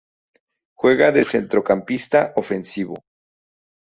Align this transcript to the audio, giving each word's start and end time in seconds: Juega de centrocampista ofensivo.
Juega 0.75 1.11
de 1.11 1.23
centrocampista 1.23 2.21
ofensivo. 2.43 2.95